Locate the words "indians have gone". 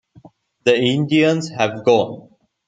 0.77-2.31